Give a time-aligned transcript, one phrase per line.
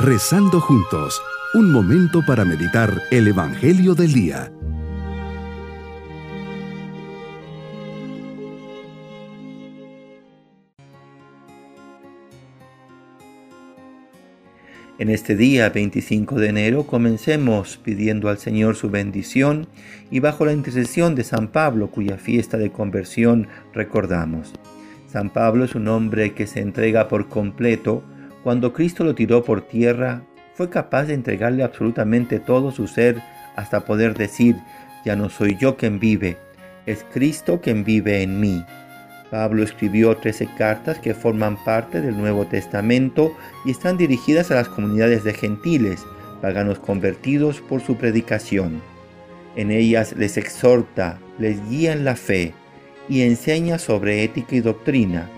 [0.00, 1.20] Rezando juntos,
[1.54, 4.52] un momento para meditar el Evangelio del Día.
[15.00, 19.66] En este día 25 de enero comencemos pidiendo al Señor su bendición
[20.12, 24.52] y bajo la intercesión de San Pablo, cuya fiesta de conversión recordamos.
[25.08, 28.04] San Pablo es un hombre que se entrega por completo.
[28.48, 30.22] Cuando Cristo lo tiró por tierra,
[30.54, 33.22] fue capaz de entregarle absolutamente todo su ser
[33.56, 34.56] hasta poder decir,
[35.04, 36.38] ya no soy yo quien vive,
[36.86, 38.64] es Cristo quien vive en mí.
[39.30, 44.70] Pablo escribió 13 cartas que forman parte del Nuevo Testamento y están dirigidas a las
[44.70, 46.06] comunidades de gentiles,
[46.40, 48.80] paganos convertidos por su predicación.
[49.56, 52.54] En ellas les exhorta, les guía en la fe
[53.10, 55.28] y enseña sobre ética y doctrina.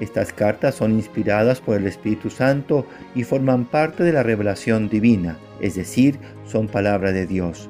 [0.00, 5.36] Estas cartas son inspiradas por el Espíritu Santo y forman parte de la revelación divina,
[5.60, 7.68] es decir, son palabra de Dios.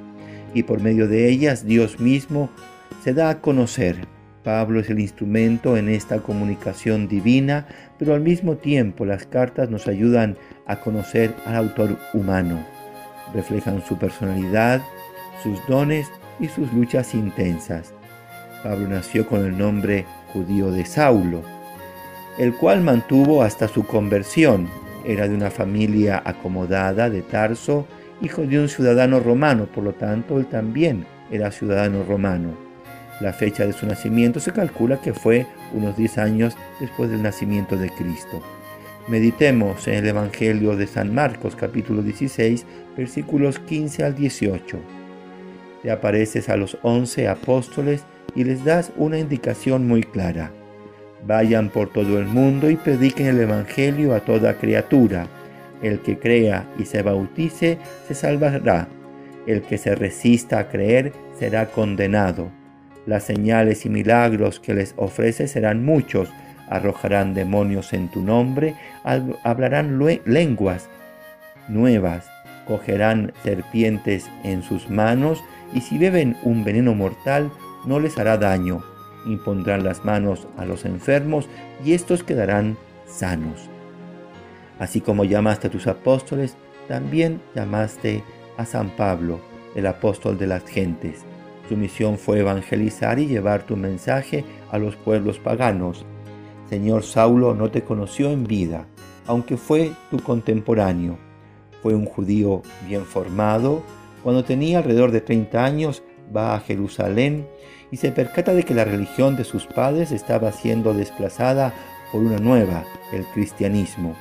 [0.55, 2.51] Y por medio de ellas Dios mismo
[3.03, 3.97] se da a conocer
[4.49, 7.67] Pablo es el instrumento en esta comunicación divina,
[7.99, 12.65] pero al mismo tiempo las cartas nos ayudan a conocer al autor humano.
[13.35, 14.81] Reflejan su personalidad,
[15.43, 16.09] sus dones
[16.41, 17.93] y sus luchas intensas.
[18.63, 21.43] Pablo nació con el nombre judío de Saulo,
[22.39, 24.69] el cual mantuvo hasta su conversión.
[25.05, 27.87] Era de una familia acomodada de Tarso,
[28.23, 32.51] hijo de un ciudadano romano, por lo tanto él también era ciudadano romano.
[33.21, 37.77] La fecha de su nacimiento se calcula que fue unos 10 años después del nacimiento
[37.77, 38.41] de Cristo.
[39.09, 42.65] Meditemos en el Evangelio de San Marcos capítulo 16
[42.97, 44.79] versículos 15 al 18.
[45.83, 50.53] Te apareces a los once apóstoles y les das una indicación muy clara.
[51.27, 55.27] Vayan por todo el mundo y prediquen el Evangelio a toda criatura.
[55.83, 58.89] El que crea y se bautice se salvará.
[59.47, 62.51] El que se resista a creer será condenado.
[63.07, 66.29] Las señales y milagros que les ofrece serán muchos.
[66.69, 68.75] Arrojarán demonios en tu nombre,
[69.43, 70.91] hablarán lenguas
[71.69, 72.29] nuevas,
[72.67, 75.43] cogerán serpientes en sus manos
[75.73, 77.51] y si beben un veneno mortal
[77.87, 78.83] no les hará daño.
[79.29, 81.49] Impondrán las manos a los enfermos
[81.85, 83.69] y estos quedarán sanos.
[84.79, 86.57] Así como llamaste a tus apóstoles,
[86.89, 88.25] también llamaste
[88.57, 89.41] a San Pablo,
[89.75, 91.25] el apóstol de las gentes.
[91.69, 96.07] Su misión fue evangelizar y llevar tu mensaje a los pueblos paganos.
[96.69, 98.87] Señor Saulo no te conoció en vida,
[99.27, 101.19] aunque fue tu contemporáneo.
[101.83, 103.83] Fue un judío bien formado.
[104.23, 106.03] Cuando tenía alrededor de 30 años,
[106.35, 107.47] va a Jerusalén
[107.91, 111.73] y se percata de que la religión de sus padres estaba siendo desplazada
[112.13, 114.15] por una nueva, el cristianismo.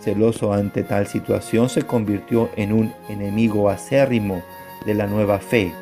[0.00, 4.42] Celoso ante tal situación, se convirtió en un enemigo acérrimo
[4.84, 5.72] de la nueva fe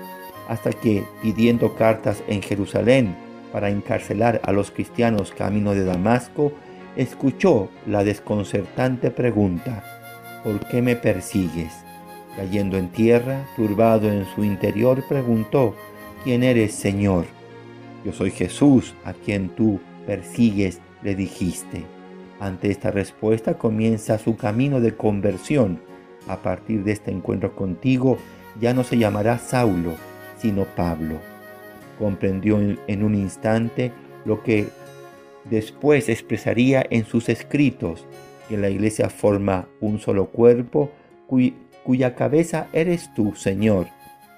[0.48, 3.16] hasta que, pidiendo cartas en Jerusalén
[3.52, 6.52] para encarcelar a los cristianos camino de Damasco,
[6.96, 9.82] escuchó la desconcertante pregunta,
[10.44, 11.81] ¿por qué me persigues?
[12.36, 15.74] Cayendo en tierra, turbado en su interior, preguntó,
[16.24, 17.26] ¿quién eres, Señor?
[18.04, 21.84] Yo soy Jesús, a quien tú persigues, le dijiste.
[22.40, 25.80] Ante esta respuesta comienza su camino de conversión.
[26.26, 28.16] A partir de este encuentro contigo,
[28.60, 29.92] ya no se llamará Saulo,
[30.38, 31.16] sino Pablo.
[31.98, 33.92] Comprendió en un instante
[34.24, 34.68] lo que
[35.44, 38.06] después expresaría en sus escritos,
[38.48, 40.90] que la iglesia forma un solo cuerpo
[41.84, 43.86] cuya cabeza eres tú, Señor.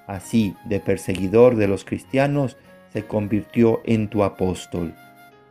[0.07, 2.57] Así, de perseguidor de los cristianos,
[2.93, 4.93] se convirtió en tu apóstol.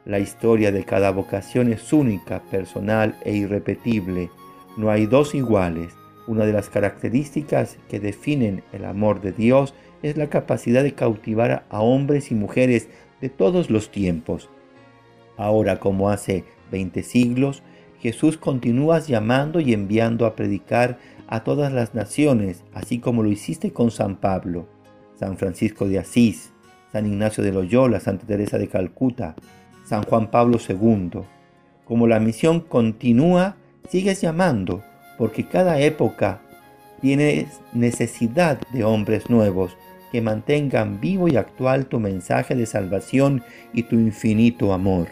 [0.04, 4.30] La historia de cada vocación es única, personal e irrepetible.
[4.76, 5.92] No hay dos iguales.
[6.26, 11.64] Una de las características que definen el amor de Dios es la capacidad de cautivar
[11.68, 12.88] a hombres y mujeres
[13.20, 14.48] de todos los tiempos.
[15.36, 17.62] Ahora, como hace 20 siglos,
[18.00, 20.98] Jesús continúa llamando y enviando a predicar
[21.28, 24.66] a todas las naciones, así como lo hiciste con San Pablo,
[25.18, 26.52] San Francisco de Asís,
[26.92, 29.34] San Ignacio de Loyola, Santa Teresa de Calcuta,
[29.84, 31.22] San Juan Pablo II.
[31.84, 33.56] Como la misión continúa,
[33.88, 34.82] sigues llamando,
[35.18, 36.40] porque cada época
[37.00, 39.76] tiene necesidad de hombres nuevos
[40.12, 43.42] que mantengan vivo y actual tu mensaje de salvación
[43.72, 45.08] y tu infinito amor.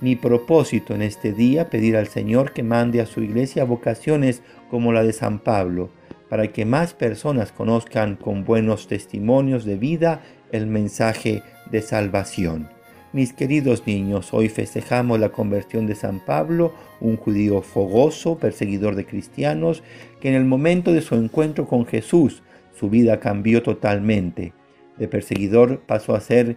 [0.00, 4.94] Mi propósito en este día pedir al Señor que mande a su iglesia vocaciones como
[4.94, 5.90] la de San Pablo,
[6.30, 12.70] para que más personas conozcan con buenos testimonios de vida el mensaje de salvación.
[13.12, 19.04] Mis queridos niños, hoy festejamos la conversión de San Pablo, un judío fogoso, perseguidor de
[19.04, 19.82] cristianos,
[20.20, 22.42] que en el momento de su encuentro con Jesús,
[22.78, 24.54] su vida cambió totalmente.
[24.96, 26.56] De perseguidor pasó a ser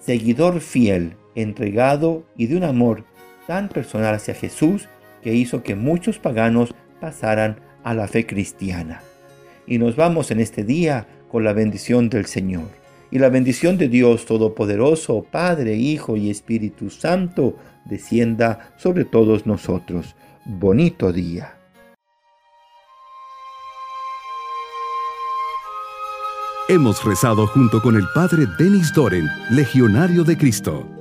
[0.00, 3.04] seguidor fiel, entregado y de un amor
[3.46, 4.88] tan personal hacia Jesús
[5.22, 9.02] que hizo que muchos paganos pasaran a la fe cristiana.
[9.66, 12.68] Y nos vamos en este día con la bendición del Señor
[13.10, 20.14] y la bendición de Dios Todopoderoso, Padre, Hijo y Espíritu Santo, descienda sobre todos nosotros.
[20.44, 21.56] Bonito día.
[26.68, 30.99] Hemos rezado junto con el Padre Denis Doren, Legionario de Cristo.